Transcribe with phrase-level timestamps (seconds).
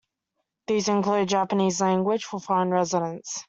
[0.65, 3.39] These include Japanese language for foreign residents.